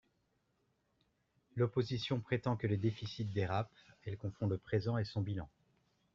L’opposition 1.55 2.19
prétend 2.21 2.57
que 2.57 2.65
les 2.65 2.77
déficits 2.77 3.23
dérapent, 3.25 3.69
elle 4.05 4.17
confond 4.17 4.47
le 4.47 4.57
présent 4.57 4.97
et 4.97 5.05
son 5.05 5.21
bilan. 5.21 5.47